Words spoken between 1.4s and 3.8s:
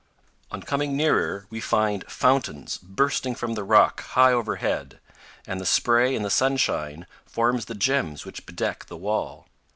we find fountains bursting from the